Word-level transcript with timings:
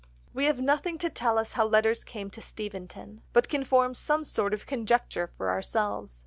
We 0.33 0.45
have 0.45 0.59
nothing 0.59 0.97
to 0.97 1.11
tell 1.11 1.37
us 1.37 1.51
how 1.51 1.65
letters 1.67 2.03
came 2.03 2.31
to 2.31 2.41
Steventon, 2.41 3.21
but 3.33 3.47
can 3.47 3.63
form 3.63 3.93
some 3.93 4.23
sort 4.23 4.51
of 4.51 4.65
conjecture 4.65 5.27
for 5.37 5.51
ourselves. 5.51 6.19